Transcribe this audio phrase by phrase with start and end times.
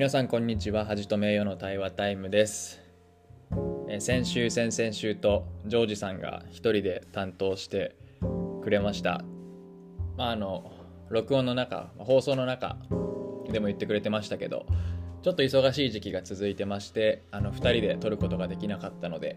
[0.00, 0.86] 皆さんこんにちは。
[0.86, 2.80] 恥と名誉の対話タイムです。
[3.98, 7.94] 先週先々週とジョージさんが一人で担当して
[8.62, 9.22] くれました。
[10.16, 10.72] まああの
[11.10, 12.78] 録音の中放送の中
[13.52, 14.64] でも言ってくれてましたけど
[15.20, 19.36] ちょっと忙しい時期が続いてましてあの2人で撮ることができなかったので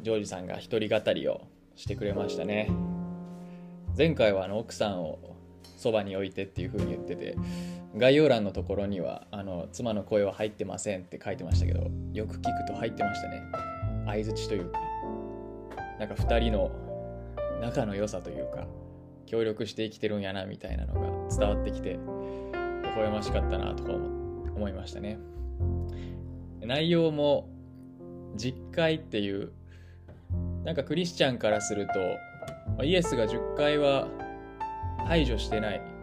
[0.00, 1.42] ジョージさんが一人語りを
[1.74, 2.70] してくれましたね。
[3.94, 5.18] 前回はあの奥さんを
[5.76, 7.36] そばに置いてっていう風に言ってて
[7.96, 13.42] 概要欄のところにはあの妻の声は入ってませんって書いてましたけどよく聞くと入ってましたね。
[14.06, 14.80] 相づちというか。
[15.98, 16.70] なんか2人の
[17.60, 18.66] 仲の良さというか
[19.24, 20.94] 協力して生きてるんやなみたいなの
[21.28, 21.98] が伝わってきて微
[22.96, 25.18] 笑ましかったなとか思いましたね。
[26.60, 27.48] 内容も
[28.36, 29.52] 実会っていう
[30.64, 31.86] なんかクリスチャンからする
[32.78, 34.08] とイエスが10回は
[35.06, 35.95] 排除してない。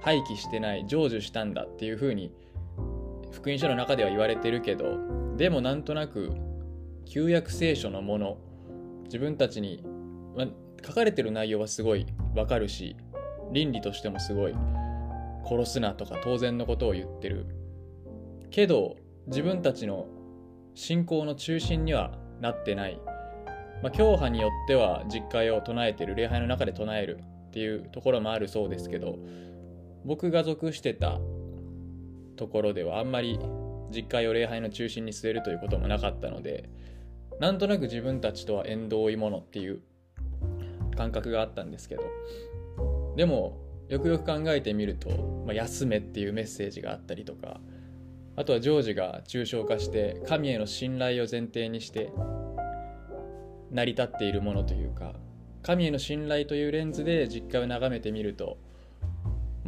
[0.00, 2.32] 廃棄してない成就したんだっていうふうに
[3.32, 4.96] 福音書の中では言われてるけど
[5.36, 6.32] でもなんとなく
[7.04, 8.38] 旧約聖書のもの
[9.04, 9.82] 自分たちに、
[10.36, 10.46] ま、
[10.84, 12.96] 書かれてる内容はすごいわかるし
[13.52, 14.54] 倫理としてもすごい
[15.48, 17.46] 殺すなとか当然のことを言ってる。
[18.50, 20.06] けど自分たちの
[20.74, 23.00] 信仰の中心にはなってない、
[23.82, 29.18] まあ、教派によっては実会を唱えてる礼拝の中で唱えるっていうところもあるそうですけど
[30.08, 31.20] 僕が属してた
[32.36, 33.38] ところではあんまり
[33.94, 36.70] 実会を礼拝の中心に据えるということもなかったので
[37.40, 39.82] なんとなく自分たちとは縁遠いものっていう
[40.96, 42.04] 感覚があったんですけど
[43.16, 43.58] でも
[43.90, 45.10] よくよく考えてみると
[45.44, 47.60] 「まあ、休め」っていうメッセージがあったりとか
[48.34, 52.10] あとはジョージが抽象化して神への信頼を前提にして
[53.70, 55.12] 成り立っているものというか
[55.60, 58.56] 神への信頼というレンズで実家を眺めてみると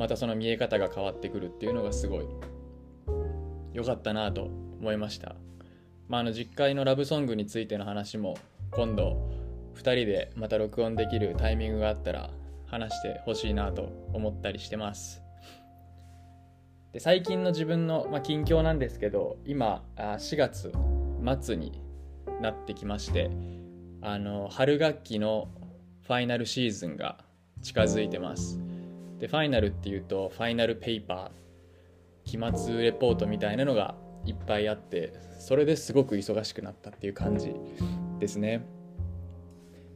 [0.01, 2.25] またその見え方が変わってくるっていうのがすごい
[3.75, 5.37] 良かったなと思いました。
[6.09, 8.39] まあ、あの実会のラブソングについての話も
[8.71, 9.31] 今度
[9.75, 12.31] 2人でまた録音できるタイミングがあったら
[12.65, 15.23] 話してほしいなと思ったりしてます。
[16.95, 20.73] で最近の自分の、まあ、近況なんですけど今4月
[21.43, 21.79] 末に
[22.41, 23.31] なってきまして
[24.01, 25.49] あの春学期の
[26.07, 27.19] ファイナルシーズンが
[27.61, 28.70] 近づいてます。
[29.21, 33.95] で、ファイナルっていうと、ファイナルペーパー、期末レポートみたいなのが
[34.25, 37.55] いっぱいあって、それですごく忙しくなったっていう感じ
[38.19, 38.65] ですね。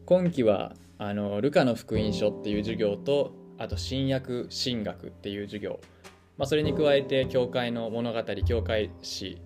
[0.04, 5.80] 今期は、あの、ルカの福音書っていう授業と、あと、新約神学っていう授業、
[6.36, 9.40] まあ、それに加えて、教会の物語、教会史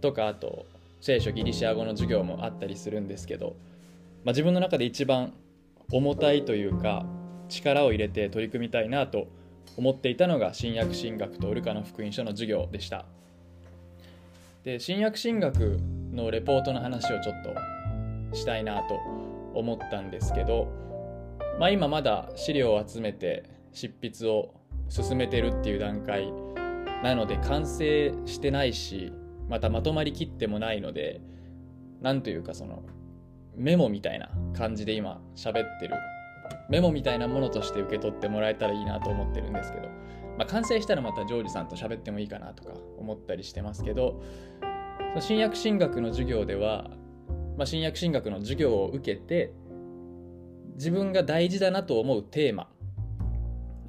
[0.00, 0.66] とか、あと、
[1.00, 3.56] 聖書ギリシア語の授業もあったりするんですけど、
[4.24, 5.32] まあ、自分の中で一番
[5.90, 7.06] 重たいというか
[7.50, 9.28] 力を入れて取り組みたいなと
[9.76, 13.04] 思っていたのが新約神学とルカの福音書の授業でした。
[14.64, 15.78] で新約神学
[16.12, 17.42] のレポートの話をちょっ
[18.30, 18.98] としたいなと
[19.54, 20.68] 思ったんですけど、
[21.58, 24.54] まあ、今まだ資料を集めて執筆を
[24.88, 26.30] 進めてるっていう段階
[27.02, 29.12] なので完成してないし
[29.48, 31.20] またまとまりきってもないので
[32.02, 32.82] 何というかその
[33.56, 35.94] メモみたいな感じで今喋ってる
[36.68, 39.88] メモみたいなものとして受け取ってもらえたらいいなと思ってるんですけど、
[40.38, 44.22] まあ、完成したらまたジョージさんと喋ってもいいかなとか思ったりしてますけど
[45.18, 46.90] 新約神学の授業では、
[47.56, 49.52] まあ、新約神学の授業を受けて
[50.74, 52.68] 自分が大事だなと思うテーマ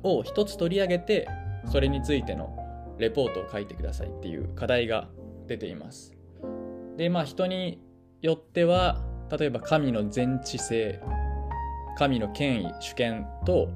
[0.04, 1.28] を一つ取り上げて
[1.72, 2.58] それについての
[2.98, 5.08] レポートを書いてくださいっていう課題が
[5.48, 6.14] 出ています。
[6.98, 7.80] でまあ人に
[8.22, 11.00] よっては例えば神の全知性
[11.98, 13.70] 神の権威主権と、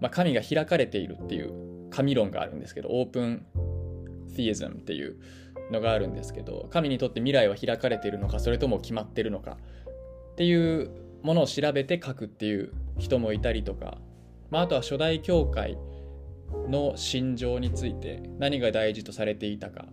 [0.00, 3.46] まあ、神が開かれているっていう神論があるんですけどオープン
[4.34, 5.16] ティエズムっていう
[5.70, 9.56] のがあるんですけど神にとって未来は開かれているのかそれとも決まってるのか
[10.32, 10.90] っていう
[11.22, 13.98] ものを調べて書くっていう人もいたりとか、
[14.50, 15.78] まあ、あとは初代教会
[16.68, 19.86] の心情について何が大事とされていたか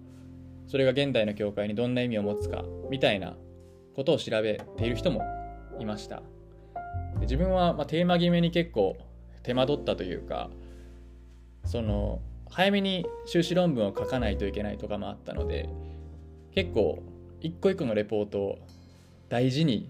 [0.68, 3.36] それが現代の教会にどんな意味を持つかみたいな
[3.96, 5.22] ことを調べている人も
[5.80, 6.22] いました。
[7.22, 8.98] 自分はまテーマ決めに結構
[9.44, 10.50] 手間取ったというか
[11.66, 15.70] その早めに修士論文を書かないといけないとかもあったので
[16.54, 17.02] 結構
[17.40, 18.60] 一個一個のレポートを
[19.30, 19.90] 大事に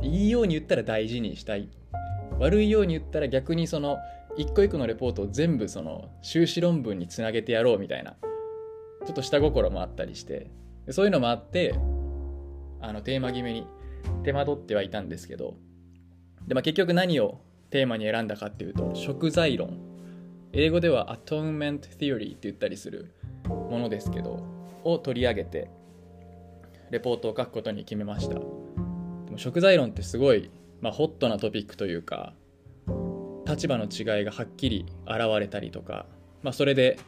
[0.00, 1.68] いいように言ったら大事にしたい
[2.38, 3.98] 悪いように言ったら逆にその
[4.36, 8.12] 一個一個のレポートを全部その修士論文につなげてやろうみたいな
[9.04, 10.50] ちょっと下心もあったりして
[10.90, 11.74] そういうのもあって
[12.80, 13.66] あのテーマ決めに
[14.22, 15.56] 手間取ってはいたんですけど
[16.48, 17.40] で、まあ、結局何を
[17.70, 19.78] テーマに選んだかっていうと食材論。
[20.52, 23.12] 英語では atonement theory って言ったりする
[23.44, 24.42] ものですけど
[24.82, 25.70] を取り上げて
[26.90, 28.34] レポートを書くことに決めました。
[28.34, 30.50] でも食材論ってすごい、
[30.80, 32.32] まあ、ホットなトピックというか
[33.46, 36.06] 立場の違いがはっきり現れたりとか、
[36.42, 36.98] まあ、それで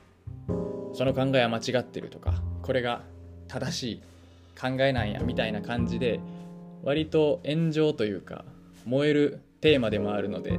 [0.92, 3.02] その考えは間違ってるとかこれが
[3.48, 4.02] 正しい
[4.60, 6.20] 考えなんやみたいな感じで
[6.82, 8.44] 割と炎上というか
[8.90, 10.58] 燃えるテーマでもあるので、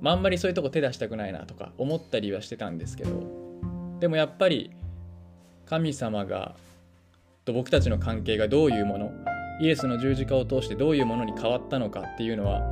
[0.00, 3.10] まあ、あんまりそういうとこ手出したくないなとか思ったりはしてたんですけど
[3.98, 4.70] でもやっぱり
[5.66, 6.54] 神様が
[7.44, 9.10] と僕たちの関係がどういうもの
[9.60, 12.62] イエスの十字架を通してどういうものに変わったのかっていうのは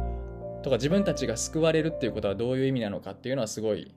[0.62, 3.92] とか自分たちが救われるっていうことはどういう意味なのかっていうのはすごい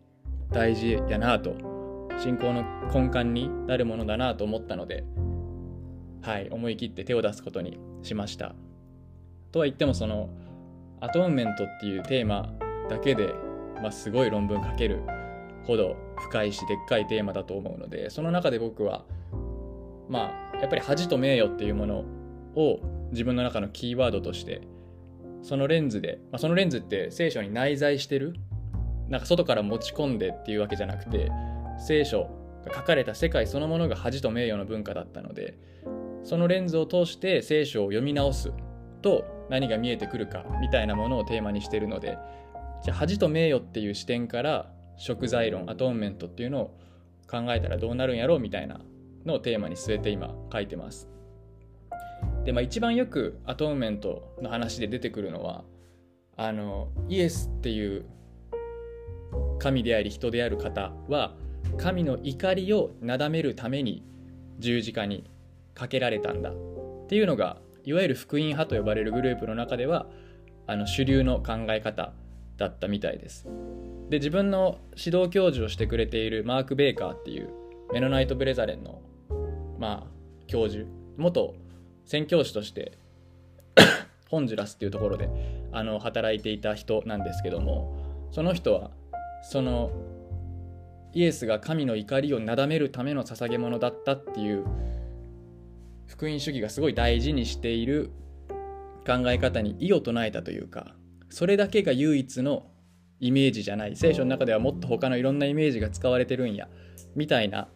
[0.52, 1.56] 大事やなと
[2.24, 5.04] 信仰の根幹になるものだなと思ったので
[6.24, 8.56] はい思い切って手を出すことにしました。
[9.56, 10.30] とは言ってもその
[11.06, 12.52] アトーンメントっていうテーマ
[12.90, 13.36] だけで、
[13.82, 15.04] まあ、すごい論文書ける
[15.68, 19.06] ほど深いしでっかいテーマだと思うのでその中で僕は
[20.10, 22.06] まあやっぱり恥と名誉っていうもの
[22.56, 22.80] を
[23.12, 24.62] 自分の中のキーワードとして
[25.44, 28.36] そのレンズで、まあ、そのレンズって聖書に内在してる。
[29.10, 31.32] なんか外から持ち込んでっていうわけじゃなくて
[31.78, 32.24] 聖書
[32.66, 35.60] が書かれた世界そのものが恥と名誉の文化だったので
[36.24, 38.52] そのレンズを通して聖書を読み直す。
[39.06, 42.18] と何が見えてくるかみたいなものをテーマにしてるので
[42.84, 46.78] じゃ恥と名誉っていう視点から食材論アトーンメントっていうのを
[47.30, 48.80] 考えたらどうなるんやろうみたいな
[49.24, 51.08] のをテーマに据えて今書いてます。
[52.46, 55.64] でまあ一番よくアトーンメントの話で出てくるのは
[56.36, 58.06] あのイエスっていう
[59.60, 61.36] 神であり人である方は
[61.78, 64.04] 神の怒りをなだめるために
[64.58, 65.30] 十字架に
[65.76, 66.54] かけられたんだっ
[67.08, 70.08] ていうのがいわゆる福音派と呼ばれるグループの中では
[70.68, 72.14] あの主流の考え方
[72.58, 73.48] だったみたいです。
[74.10, 77.50] で自分の指導教授をしてくれているマーク・ベーカーっていう
[77.94, 79.02] メノナイト・ブレザレンの
[79.80, 80.08] まあ
[80.48, 80.86] 教授
[81.18, 81.56] 元
[82.06, 82.98] 宣教師として
[84.30, 85.30] ホンジュラスっていうところで
[85.72, 88.92] あの働いていた人なんですけどもその人は
[89.44, 89.92] その
[91.14, 94.66] イエスが神の怒りをなだめるための捧げ物だったっていう
[96.08, 98.12] 福音主義がすごい大事にしている
[99.06, 100.96] 考え方に異を唱えたというか
[101.30, 102.68] それだけが唯一の
[103.20, 103.96] イメージじゃない。
[103.96, 106.68] 聖書の中ではもっと他のいろんなイメージが使われてるんや
[107.16, 107.70] みたいな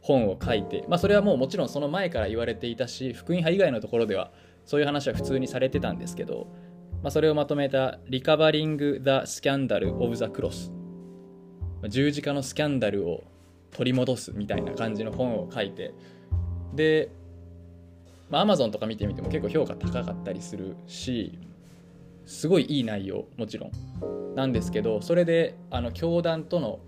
[0.00, 4.30] 本を書いて、まあ、それはもうもちろんその前から言われていたし福音派以外のところでは
[4.64, 6.46] そういう話は普通にされてたんですけど、
[7.02, 10.70] まあ、それをまとめた「Recovering the Scandal of the Cross」
[11.88, 13.24] 十字架のスキャンダルを
[13.72, 15.92] 取り戻すみたいな感じの本を書いて
[16.74, 17.10] で、
[18.30, 21.38] まあ、Amazon とか見てみても結構評価高かったりするし
[22.24, 24.34] すごいいい内容もちろん。
[24.34, 26.80] なんですけどそれであの教団との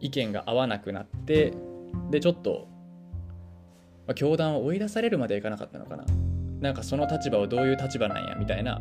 [0.00, 1.52] 意見が合わなくなって
[2.10, 2.66] でちょっと、
[4.06, 6.04] まあ、教団を追い出されるまでいかなかったのかな。
[6.60, 8.80] なんかその立場はどういう立場なんやみたいな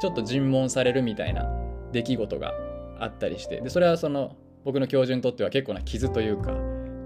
[0.00, 1.46] ちょっと尋問されるみたいな
[1.90, 2.52] 出来事が
[3.00, 6.52] あったりしてでそれはその僕の教授にとっては結構な傷というか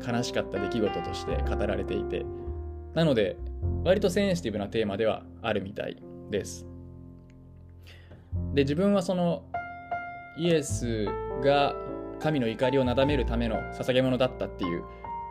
[0.05, 2.25] 悲しかった出来事として語られていて
[2.95, 3.37] なので
[3.85, 5.97] 割とセンシティブなテーマではあるみたい
[6.31, 6.67] です。
[8.55, 9.45] で自分はその
[10.39, 11.07] イエス
[11.43, 11.75] が
[12.19, 14.85] 神の怒りをなだめるための捧げ物だったっていう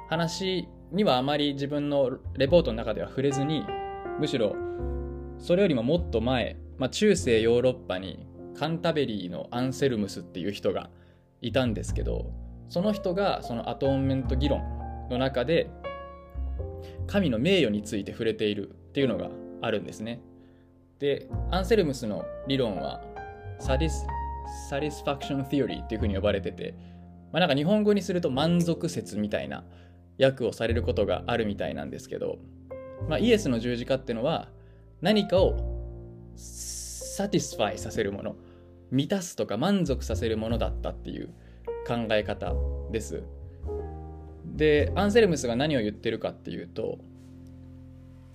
[0.09, 3.65] 話にはあまり自分のレポートの中では触れずに
[4.19, 4.55] むしろ
[5.39, 10.89] それよりももっと前、まあ、中世ヨーロッパにカンタベリーのアンセルムスっていう人が
[11.41, 12.29] いたんですけど
[12.69, 14.61] その人がそのアトーンメント議論
[15.09, 15.71] の中で
[17.11, 19.29] 神の名誉について触れているっていうのが
[19.61, 20.21] あるんですね。
[20.99, 23.01] でアンセルムスの理論は
[23.59, 24.05] サディス
[24.69, 26.73] サティスファクション・ティオリーっていうふうに呼ばれてて、
[27.33, 29.65] まあ、なんか日本語にすると満足説みたいな
[30.21, 32.37] 訳をされることがあるみたいなんですけど、
[33.09, 34.47] まあ、イエスの十字架っていうのは
[35.01, 35.57] 何かを
[36.35, 38.35] satisfy させるもの
[38.89, 41.27] 満たすとか満足させるものだったっていう
[41.85, 42.53] 考え方
[42.91, 43.23] です。
[44.55, 46.99] でアンセルムスが何を言ってるかっていうと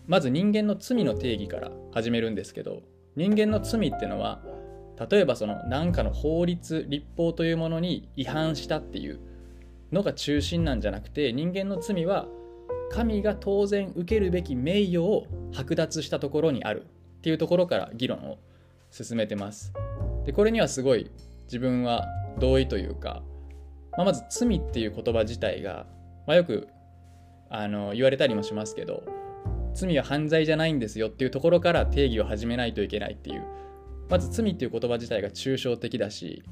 [0.07, 2.83] まず人間の罪の定義から始めるんですけど
[3.17, 4.41] 人間の罪ってのは
[5.11, 9.21] 例えばその何かの法律立法というものに違反したっていう
[9.93, 12.27] のが中心なんじゃなくて人間の罪は
[12.91, 16.87] 神が当然受けるべき名誉を剥奪したところにある
[17.19, 18.39] っていうところから議論を
[18.91, 19.73] 進めてます。
[20.25, 21.11] でこれにはすごい
[21.47, 22.07] 自分は
[22.39, 23.23] 同意というか、
[23.97, 25.87] まあ、まず罪っていう言葉自体が、
[26.27, 26.69] まあ、よく
[27.49, 29.05] あの言われたりもしますけど
[29.75, 33.45] 罪は犯罪じゃないんですよっていうところから定義を始めないといけないっていう。
[34.09, 36.45] まず罪っていう言葉自体が抽象的だし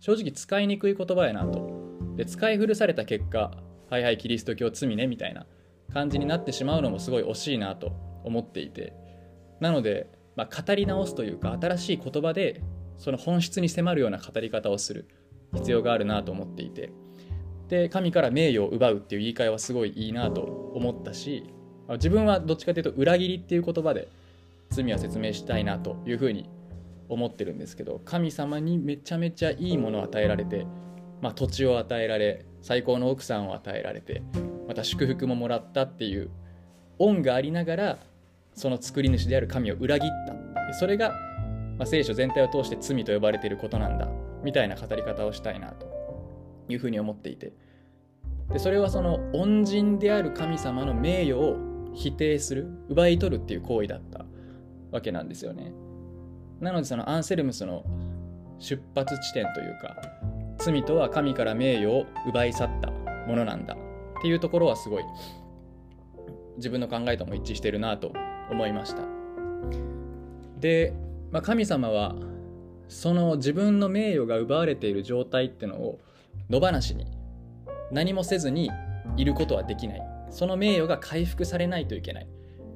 [0.00, 1.70] 正直使いにくい言葉やなと。
[2.16, 3.52] で使い古された結果
[3.88, 5.46] はいはいキリスト教罪ねみたいな
[5.92, 7.92] 感じになってしまうのもすごい惜しいなと
[8.24, 8.92] 思っていて。
[9.60, 12.62] なので、まあ、語り直すというか新しい言葉で
[12.98, 15.08] その本質に迫るような語り方をする
[15.54, 16.92] 必要があるなと思っていて。
[17.68, 21.52] で神から名誉を奪うっていう言い換えはすごいいいなと思ったし
[21.88, 24.08] 自分はどっちかというと裏切りっていう言葉で
[24.70, 26.48] 罪は説明したいなというふうに
[27.08, 30.66] 思ってるんですけど神様にめちゃめちゃいいものを与えられて、
[31.20, 34.22] まあ、土地を与えられ最高の奥さんを与えられて
[34.66, 36.30] また祝福ももらったっていう
[36.98, 37.98] 恩がありながら
[38.54, 41.10] その作り主である神を裏切ったそれが、
[41.78, 44.08] まあ、聖書全体を通して罪と呼ばれていることなんだ
[44.42, 45.95] みたいな語り方をしたいなと
[46.68, 47.52] いうふうに思っていて。
[48.52, 51.56] でそれはその恩人である神様の名誉を
[51.94, 54.24] 否定する奪い取るっていう行為だった
[54.92, 55.72] わけなんですよね。
[56.60, 57.84] なのでそのアンセルムスの
[58.58, 59.96] 出発地点というか
[60.58, 62.90] 罪とは神から名誉を奪い去った
[63.26, 65.04] ものなんだっていうところはすごい
[66.56, 68.12] 自分の考えとも一致してるなと
[68.50, 69.02] 思いました。
[70.60, 70.94] で、
[71.30, 72.14] まあ、神様は
[72.88, 75.98] その自分の名誉が奪われている状態っていうのを
[76.50, 77.06] 野放しに
[77.90, 78.70] 何もせずに
[79.16, 80.02] いることはできない。
[80.30, 82.28] その名誉が回復されないといけない。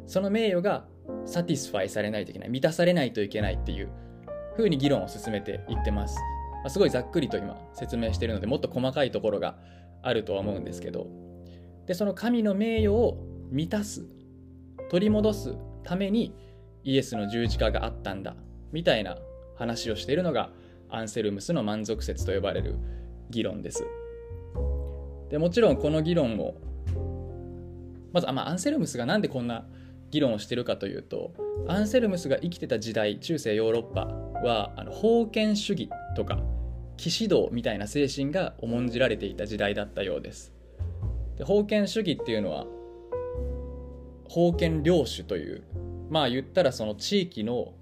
[0.06, 0.86] その名誉が
[1.24, 2.48] satisfy されないといけない。
[2.48, 3.90] 満たされないといけないっていう
[4.56, 6.16] ふうに議論を進めていってます、
[6.62, 9.56] まあ、すごいざっくりと今説明してるのでもっと細かいところが
[10.02, 11.06] あるとは思うんですけど。
[11.86, 13.18] でその神の名誉を
[13.50, 14.06] 満たす
[14.90, 16.32] 取り戻すために
[16.84, 18.36] イエスの十字架があったんだ
[18.72, 19.18] みたいな
[19.56, 20.50] 話をしているのが
[20.88, 22.76] アンセルムスの満足説と呼ばれる
[23.30, 23.84] 議論です。
[25.30, 26.54] でもちろんこの議論を
[28.12, 29.64] まずあ、まあ、アンセルムスがなんでこんな
[30.10, 31.32] 議論をしてるかというと
[31.68, 34.06] アンセルムスが生きてた時代中世ヨーロッパ
[34.44, 36.40] はあの封建主義とか
[36.96, 40.52] 騎士道みたいな精神が重んじられていた時代だったようです。
[41.38, 42.66] で封建主義っていうのは
[44.28, 45.62] 封建領主という
[46.10, 47.72] まあ言ったらその地域の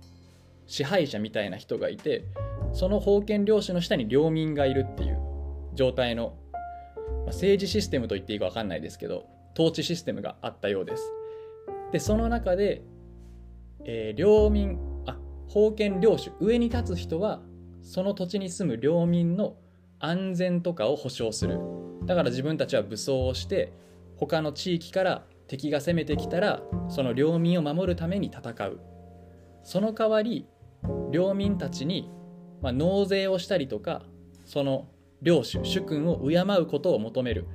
[0.67, 2.25] 支配者みたいな人がいて
[2.73, 5.28] その封建領主の下に領民がいるっていう
[5.75, 11.13] 状態の、まあ、政治システムと言っていいか分かんないですけど統治システムがあったようです。
[11.93, 12.83] でその中で、
[13.85, 15.17] えー、領民あ
[15.53, 17.41] 封建領主上に立つ人は
[17.83, 19.57] その土地に住む領民の
[19.99, 21.59] 安全とかを保障する
[22.05, 23.73] だから自分たちは武装をして
[24.17, 28.81] 他の地域から敵が攻めてきたらその領民を守るために戦う
[29.63, 30.47] その代わり
[31.11, 32.11] 領民たちに、
[32.61, 34.03] まあ、納税をしたりとか
[34.45, 34.89] その
[35.23, 37.47] 領主主君を敬うことを求める。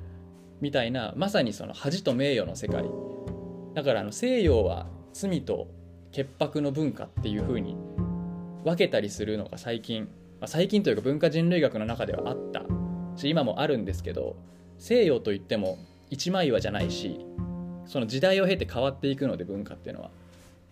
[0.62, 2.86] みたいなまさにその恥と名誉の世界。
[3.74, 5.68] だからあの西洋は罪と
[6.12, 7.76] 潔白の文化っていう風に
[8.64, 10.04] 分けたりするのが最近、
[10.40, 12.64] まあ、最近というか文化人類学の中ではあった。
[13.16, 14.36] し今もあるんですけど
[14.78, 15.78] 西洋といっても
[16.10, 17.26] 一枚岩じゃないし
[17.86, 20.10] その時代を経て変わっていくので文化っていうのは。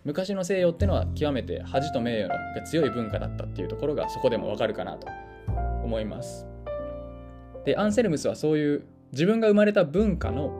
[0.03, 5.07] 昔の西洋っていうのは極めて恥と名誉が強い文化だったっていうところがそこでもわかるかなと
[5.83, 6.50] 思います。
[7.65, 10.51] でアンセルムスはそういう自分が生まれた文化の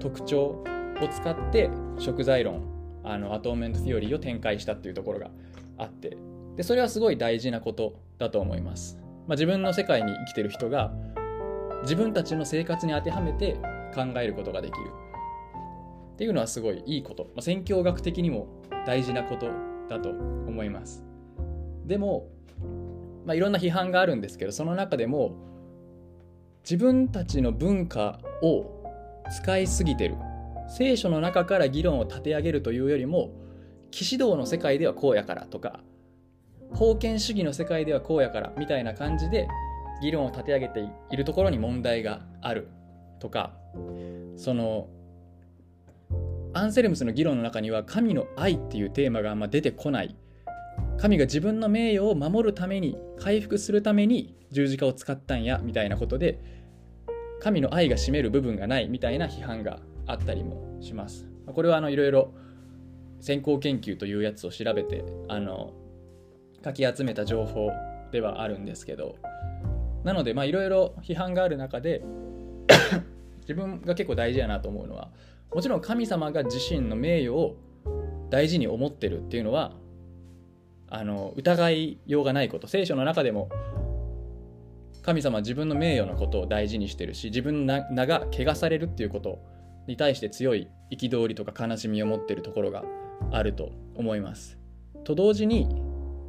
[0.00, 0.64] 特徴
[1.00, 2.62] を使って食材論
[3.04, 5.30] あのアトーメント・ティオリーを展開したっていうところが
[5.78, 6.16] あって
[6.56, 10.92] でそれはすごい大事なことだと思います、まあ、自分の世界に生きてる人が
[11.82, 13.54] 自分たちの生活に当てはめて
[13.94, 14.90] 考えることができる。
[16.14, 18.46] っていうのはすごいいいこと、まあ、宣教学的にも
[18.86, 19.50] 大事なこと
[19.88, 21.04] だと思います。
[21.86, 22.28] でも、
[23.26, 25.34] まあ、いろんな批判があるんですけどその中でも
[26.68, 28.66] 自分たちの文化を
[29.30, 30.16] 使いすぎてる。
[30.68, 33.30] 聖書の中から議論を立て上げるというよりも
[33.90, 35.80] 騎士道の世界ではこうやからとか
[36.76, 39.46] 封建主義の世界ではこうやからみたいな感じで
[40.02, 42.68] 議論を立て上げているところに問題がある
[43.20, 43.52] とか
[44.36, 44.88] その
[46.52, 50.16] アンセルムスの議論の中には神の愛っていうテーマがあんま出てこない
[50.98, 56.40] 神が自分の名誉を守るために回復するために十字架を使ったんやみたいなことで
[57.40, 61.28] 神の愛が占める部分がないみたいな批判があったりもします。
[61.46, 62.32] これはいろいろ
[63.20, 65.72] 先行研究というやつを調べてあの
[66.62, 67.70] かき集めた情報
[68.12, 69.16] ではあるんですけど
[70.04, 72.02] なのでいろいろ批判がある中で
[73.42, 75.10] 自分が結構大事やなと思うのは
[75.54, 77.56] もちろん神様が自身の名誉を
[78.30, 79.72] 大事に思ってるっていうのは
[80.94, 83.48] あの疑いようがないこと聖書の中でも
[85.02, 89.40] 神様は自分の名誉のことを大事にしてるし自分の名が汚されるっていうこと
[89.88, 92.84] に対して強い憤りとか悲しみを持ってるところが
[93.32, 94.56] あると思います。
[95.02, 95.68] と同時に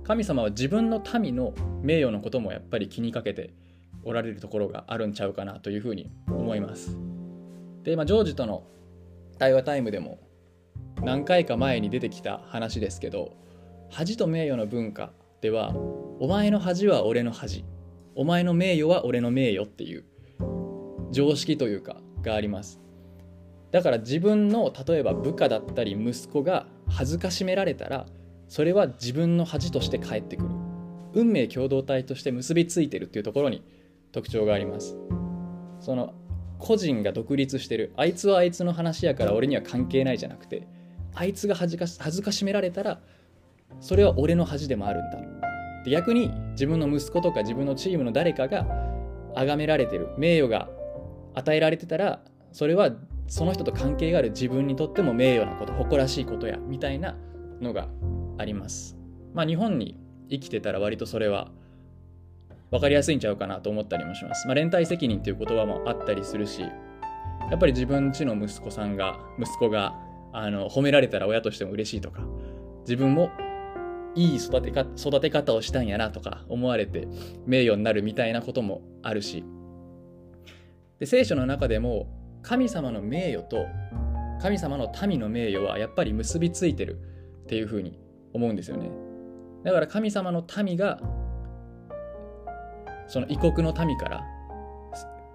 [0.04, 1.54] 神様は自分の民の
[1.84, 3.54] 名誉のこともやっぱり気にかけて
[4.04, 6.98] おられるところがあるんちゃうかなというふうに思います。
[7.84, 8.64] で、まあ、ジョージとの
[9.38, 10.20] 対話タイムでも
[11.04, 13.46] 何回か前に出てきた話ですけど
[13.90, 15.12] 恥と名誉の文化
[15.42, 15.74] では
[16.20, 17.66] お前の恥は俺の恥
[18.16, 20.06] お前の名誉は俺の名誉っていう
[21.12, 22.80] 常識というかがあります。
[23.72, 28.06] だから自分の例えば部下だったり息子が恥ずかしめられたら
[28.48, 30.50] それは自分の恥として返ってくる。
[31.14, 33.64] 運命共同体として結びついてるっていうところに
[34.12, 34.98] 特徴があります。
[35.80, 36.14] その
[36.58, 40.68] 個人が独立してるあいつはあいつの話やから俺には関係ないじゃなくて
[41.14, 43.02] あいつが恥ずかし恥ずかしめられたら
[43.80, 45.20] それは俺の恥でもあるんだ
[45.86, 48.66] で逆に自分の息子とか自分のチームの誰かが
[49.36, 50.70] 崇められてる名誉が
[51.36, 52.92] 与えられてたらそれは
[53.28, 57.16] その人と関係がある自分にとっても名誉なこと誇らしいことやみたいな
[57.62, 57.88] のが
[58.38, 58.98] あります
[59.34, 59.96] まあ日本に
[60.30, 61.52] 生きてたら割とそれは
[62.72, 64.48] 分かりやすいんちゃうかなと思ったりもします。
[64.48, 66.70] まあ、連帯責任っていう言葉もあったりするしや
[67.56, 69.96] っぱり自分ちの息子さんが息子が
[70.34, 72.22] あの褒められたら親としても嬉しいとか
[72.82, 73.30] 自分も
[74.16, 77.08] いい育てか育て方をしたんやなとか思われて
[77.46, 79.44] 名誉になるみたいなこともあるし。
[81.00, 82.08] で聖書の中でも
[82.42, 83.66] 神様の名誉と
[84.42, 87.00] 神様の民の名誉はやっぱり結びついてる
[87.44, 88.00] っていうふうに
[88.34, 88.90] 思うんですよね。
[89.64, 91.02] だから神様の民が
[93.08, 94.24] その異国の民から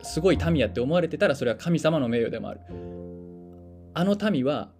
[0.02, 2.60] すごい民やって思われてたらそれは神様の名誉でもある。
[3.92, 4.70] あの民は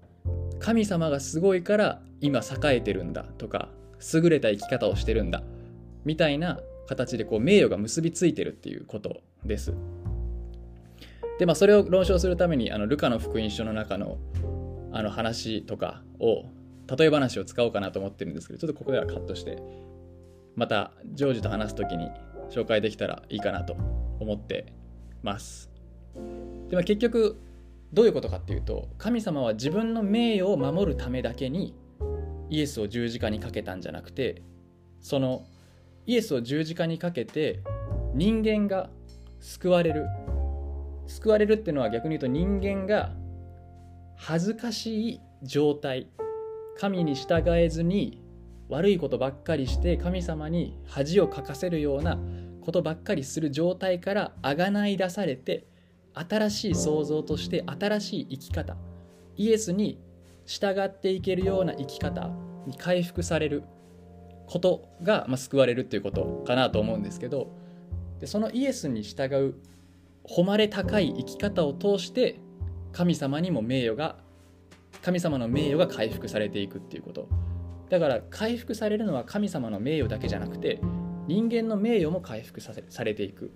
[0.61, 3.71] 神様がすごいから今栄えてるんだとか
[4.15, 5.43] 優れた生き方をしてるんだ
[6.05, 9.75] みたいな形でこう名誉が結びついてるっていうことです。
[11.39, 14.19] でまあそれを論証するためにあのルカの福音書の中の
[14.93, 16.47] あの話とかを
[16.99, 19.63] 例え話を使おうかなと思ってるんですけどちょっとここではカットして
[20.57, 22.11] またジョージと話す時に
[22.51, 23.75] 紹介できたらいいかなと
[24.19, 24.73] 思って
[25.23, 25.71] ます。
[26.69, 27.41] でも結局
[27.93, 31.75] どういうことかっていうと神様は自分の名誉を守るためだけに
[32.51, 34.43] イエスを十字架にかけたんじゃなくて
[35.01, 35.47] その
[36.07, 37.61] イエスを十字架にかけて
[38.15, 38.91] 人間が
[39.39, 40.07] 救われる。
[41.07, 43.13] 救われるっていうのは逆に言うと人間が
[44.17, 46.09] 恥ずかしい状態。
[46.79, 48.23] 神に従えずに
[48.69, 52.19] 悪いことばっかりして神様に恥をかかせるような
[52.63, 55.67] ことばっかりする状態からあがない出されて
[56.15, 58.77] 新しい創造として新しい生き方。
[59.37, 59.99] イエスに
[60.51, 62.29] 従っていけるような生き方
[62.67, 63.63] に回復される
[64.47, 67.53] ことが、まあ、救われるっていうことかなと思うんですけど
[68.19, 69.55] でそのイエスに従う
[70.29, 72.41] 誉れ高い生き方を通して
[72.91, 74.17] 神様にも名誉が
[75.03, 77.29] 神様の名誉が回復されていくっていうこと。
[77.89, 80.81] だから回復されるのは神様の名誉だけじゃなくて
[81.27, 83.49] 人間の名誉も回復させされていくっ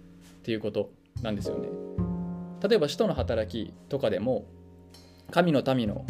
[0.43, 0.91] ていうこと
[1.23, 1.69] なんですよね。
[2.67, 4.47] 例えば使徒の働きとかでも
[5.33, 6.07] 神の民の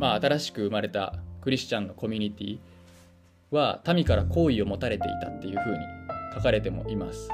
[0.00, 2.58] まあ、新しく生まれたクリスチャンのコミュニティ
[3.50, 5.78] は民から好意を持たれていたっていうふうに
[6.34, 7.28] 書かれてもいます。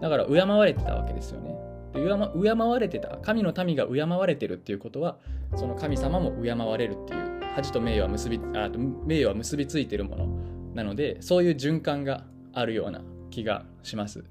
[0.00, 1.54] だから敬われてたわけですよね。
[1.92, 5.16] で敬われてた神の民が敬われてるっていうことは
[5.54, 8.68] その神様も敬われるっていう恥と名誉は結びあ
[9.06, 10.26] 名誉は結びついてるもの
[10.74, 14.24] なのでそういう循環があるような気がします。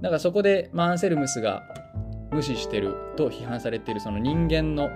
[0.00, 1.62] だからそこで、マンセルムスが
[2.32, 4.90] 無視してると批判されているその人間の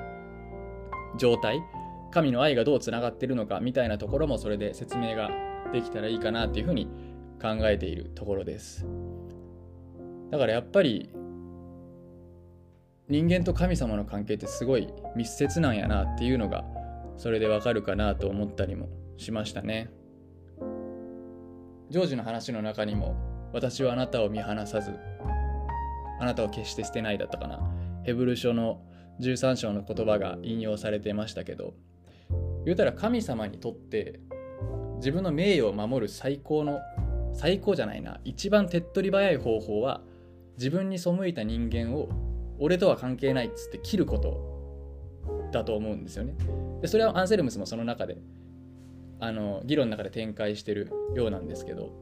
[1.17, 1.63] 状態
[2.11, 5.31] 神の愛がどうつながってるのかみたいなところもそれで説明が
[5.73, 6.87] できたらいいかなっていうふうに
[7.41, 8.87] 考えているところです。
[10.31, 11.11] だからやっぱり
[13.09, 16.65] 人間と神様の関係ってすごい密接なんやなっていうのが
[17.17, 19.91] それでわかるかなと思ったりもしましたね。
[21.89, 23.15] ジョージの話の中にも
[23.53, 24.91] 私はあなたを見放さず
[26.19, 27.61] あなたを決して捨てないだったかな。
[28.03, 28.81] ヘブル書の
[29.21, 31.75] 13章の言葉が引用されてましたけど
[32.65, 34.21] 言うたら神様にとって
[34.97, 36.81] 自分の名誉を守る最高の
[37.33, 40.01] 最高じゃないな一番手っ取り早い方法は
[40.57, 42.09] 自分に背いた人間を
[42.59, 44.57] 俺とは関係ないっつって切ること
[45.53, 46.35] だと思うんですよね。
[46.81, 48.19] でそれはアンセルムスもその中で
[49.21, 51.93] あの議論の中で展開してるようなんですけど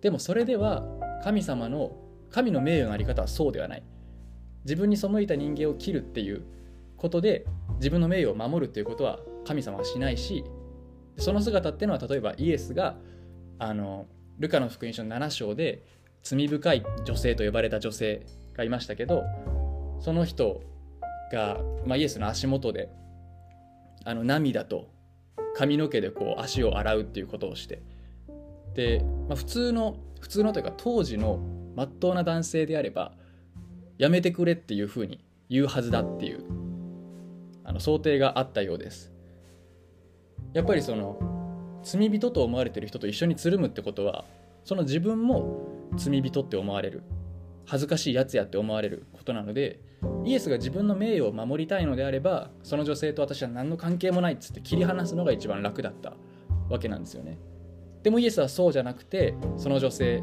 [0.00, 0.84] でもそれでは
[1.22, 1.96] 神様の
[2.30, 3.82] 神の名誉のあり方はそうではない。
[4.64, 6.42] 自分に背いた人間を切るっていう
[6.96, 7.46] ことで
[7.76, 10.44] 自分の名誉を守るっていうことは神様はしないし
[11.16, 12.96] その姿っていうのは例えばイエスが
[13.58, 14.06] あの
[14.38, 15.84] ルカの福音書7章で
[16.22, 19.22] 罪深い女性と呼ばれた女性がいましたけど
[20.00, 20.62] その人
[21.32, 22.90] が、まあ、イエスの足元で
[24.04, 24.90] あの涙と
[25.54, 27.82] 髪の毛でこう足を洗うっていうことをして
[28.74, 31.38] で、まあ、普通の普通のというか当時の
[31.74, 33.12] まっとうな男性であれば
[34.00, 36.42] やめてくれっていうふうに言うはずだっていう
[37.64, 39.12] あの想定があったようです。
[40.54, 41.18] やっぱりその
[41.82, 44.24] 罪人と思われてる人と一緒につるむってことは
[44.64, 47.02] その自分も罪人って思われる
[47.66, 49.80] 恥ずかしいやつやって思われることなので
[50.24, 56.14] イエスが自分の名誉を守りたいのであればその女性と私は何の関係もないっつって切り離すのが一番楽だった
[56.70, 57.38] わけなんですよね。
[58.02, 60.22] でもイエスはそうじゃなくてその女性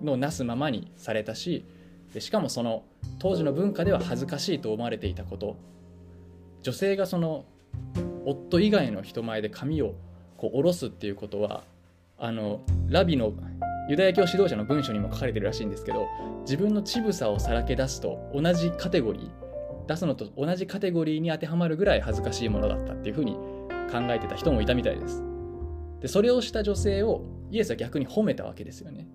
[0.00, 1.66] のなすままにされたし
[2.12, 2.84] でしかもその
[3.18, 5.56] 当時の文化では恥ずかしいと思われていたこと。
[6.62, 7.44] 女性がその
[8.24, 9.94] 夫以外の人前で髪を
[10.36, 11.64] こう下ろすっていうことは
[12.18, 13.32] あのラビの
[13.88, 16.06] ユダヤ教指導者の文書にも書かれてるらしいんですけど
[16.42, 23.34] 自分の乳房をさらけ出すと同じカテゴリー出すのと同じカテゴリーに当てはまるぐらい恥ずかしいものだったっていうふうに
[23.90, 25.22] 考えてた人もいたみたいです。
[26.00, 29.08] でそれをした女性をイエスは逆に褒めたわけですよね。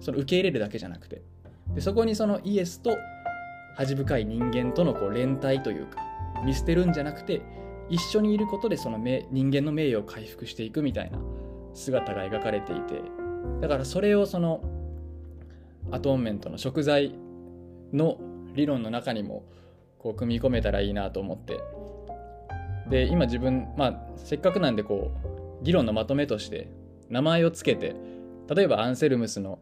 [0.00, 1.22] その受け入れるだけじゃなくて。
[1.74, 2.96] でそこにそのイエスと
[3.74, 5.98] 恥深い人間とのこう連帯というか
[6.44, 7.42] 見捨てるんじゃなくて
[7.88, 11.18] 一緒にいることでその人間の名誉を回復していくみたいな
[11.74, 13.02] 姿が描かれていて
[13.60, 14.62] だからそれをその
[15.90, 17.14] アトーンメントの食材
[17.92, 18.18] の
[18.54, 19.44] 理論の中にも
[19.98, 21.60] こう組み込めたらいいなと思って
[22.88, 25.12] で今自分まあせっかくなんでこ
[25.60, 26.68] う議論のまとめとして
[27.08, 27.94] 名前をつけて
[28.54, 29.58] 例えばアンセルムスの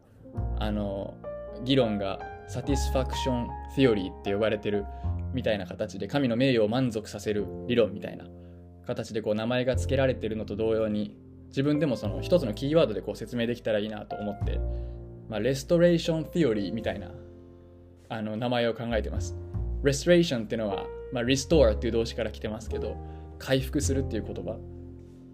[0.59, 1.15] あの
[1.63, 4.85] 議論がサティスファクション・ティオリーって呼ばれてる
[5.33, 8.25] みたいな形で神の名誉を満足させる理論みたいな
[8.85, 11.15] 形でこう名前が付けられてるのと同様に
[11.47, 14.59] 自分でもその一つのキーワードでこう説明できたらいいなと思って、
[15.29, 17.11] まあ、レストレーション・ティオリーみたいな
[18.09, 19.35] あの名前を考えてます。
[19.83, 22.95] レストレーションっていうのは、まあ、restore っていう動詞から来てますけど
[23.39, 24.57] 回復するっていう言葉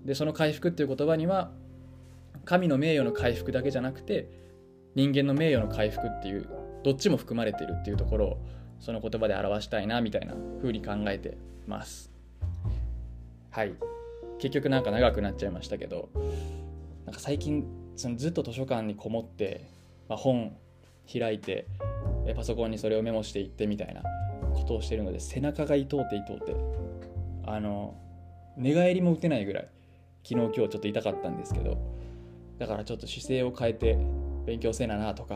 [0.05, 1.51] でその回復っていう言葉には
[2.45, 4.46] 神の名誉の回復だけじゃなくて
[4.97, 6.49] 人間の名誉の回復っていう
[6.83, 8.37] どっちも含まれてるっていうところを
[8.79, 12.11] その言葉で表したいなみたいな風に考えてます。
[13.51, 13.75] はい。
[14.39, 16.09] 結局なんか長くなっちゃいましたけど
[17.05, 19.69] なんか最近そのずっと図書館にこもって、
[20.09, 20.57] まあ、本
[21.11, 21.67] 開いて
[22.35, 24.01] パソコンにそれをメモしていってみたいな
[24.55, 26.55] ことをしてるので背中が痛うて痛うて
[27.45, 27.95] あの
[28.57, 29.67] 寝返りも打てないぐらい
[30.23, 31.77] 昨日今日ちょっと痛かったんですけど
[32.57, 33.97] だからちょっと姿勢を変えて
[34.47, 35.35] 勉強せななとか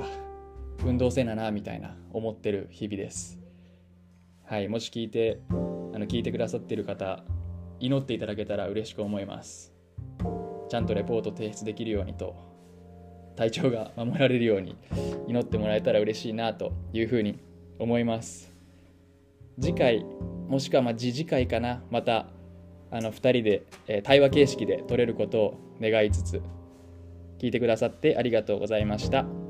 [0.85, 3.37] 運動せななみたいな思ってる日々です。
[4.45, 5.53] はいもし聞いてあ
[5.99, 7.21] の聞いてくださってる方
[7.81, 9.73] 祈っていただけたら嬉しく思います。
[10.69, 12.37] ちゃんとレポート提出できるようにと
[13.35, 14.77] 体調が守られるように
[15.27, 17.37] 祈ってもらえたら嬉しいなというふうに
[17.79, 18.49] 思います。
[19.59, 20.05] 次回
[20.47, 22.27] もしくはま次次回かなまた
[22.89, 26.41] あの2人で、え対話形式で取れることを願いつつ
[27.41, 29.40] 聞いてくださってありがとうございました。